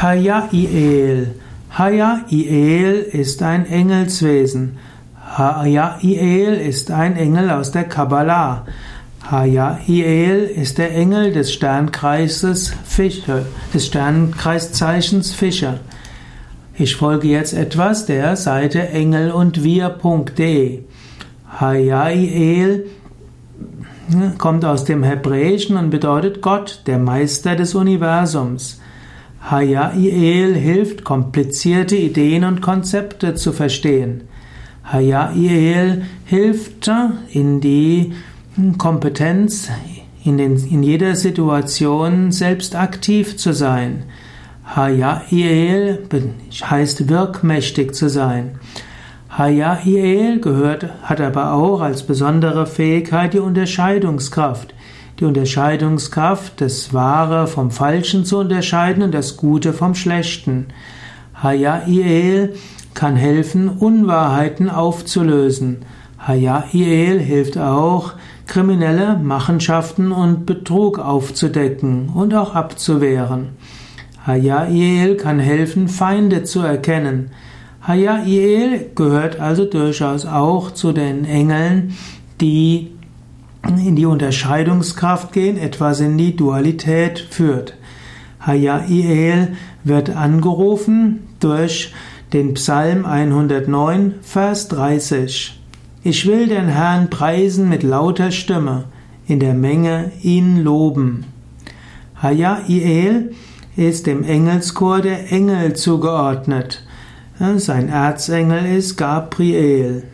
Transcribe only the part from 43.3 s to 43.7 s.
zu